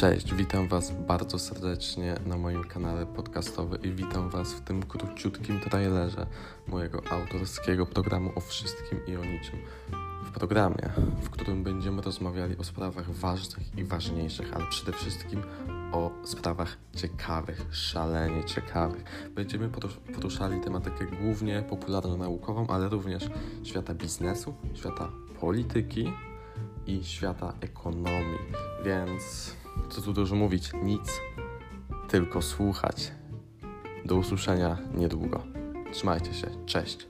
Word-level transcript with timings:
Cześć, 0.00 0.34
witam 0.34 0.68
Was 0.68 0.90
bardzo 0.90 1.38
serdecznie 1.38 2.14
na 2.26 2.36
moim 2.36 2.64
kanale 2.64 3.06
podcastowym 3.06 3.82
i 3.82 3.92
witam 3.92 4.30
Was 4.30 4.52
w 4.52 4.60
tym 4.60 4.82
króciutkim 4.82 5.60
trailerze 5.60 6.26
mojego 6.66 7.02
autorskiego 7.10 7.86
programu 7.86 8.32
o 8.36 8.40
wszystkim 8.40 9.06
i 9.06 9.16
o 9.16 9.24
niczym. 9.24 9.58
W 10.24 10.30
programie, 10.30 10.90
w 11.22 11.30
którym 11.30 11.62
będziemy 11.62 12.02
rozmawiali 12.02 12.56
o 12.58 12.64
sprawach 12.64 13.10
ważnych 13.10 13.78
i 13.78 13.84
ważniejszych, 13.84 14.56
ale 14.56 14.66
przede 14.66 14.92
wszystkim 14.92 15.42
o 15.92 16.10
sprawach 16.24 16.76
ciekawych, 16.96 17.66
szalenie 17.70 18.44
ciekawych. 18.44 19.30
Będziemy 19.34 19.70
poruszali 20.14 20.60
tematykę 20.60 21.06
głównie 21.06 21.62
popularno-naukową, 21.62 22.66
ale 22.68 22.88
również 22.88 23.28
świata 23.62 23.94
biznesu, 23.94 24.54
świata 24.74 25.08
polityki 25.40 26.12
i 26.86 27.04
świata 27.04 27.52
ekonomii. 27.60 28.38
Więc 28.84 29.59
co 29.90 30.02
tu 30.02 30.12
dużo 30.12 30.36
mówić, 30.36 30.70
nic, 30.82 31.20
tylko 32.08 32.42
słuchać. 32.42 33.12
Do 34.04 34.16
usłyszenia 34.16 34.78
niedługo. 34.94 35.42
Trzymajcie 35.92 36.34
się, 36.34 36.46
cześć. 36.66 37.08